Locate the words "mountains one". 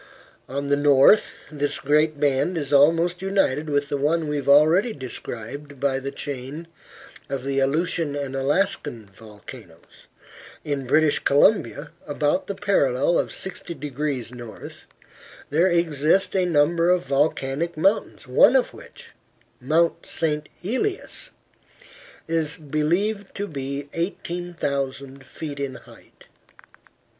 17.77-18.55